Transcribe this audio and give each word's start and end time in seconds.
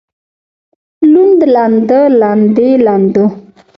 لوند 1.11 1.39
لنده 1.55 1.99
لندې 2.19 2.67
لندو 2.85 3.25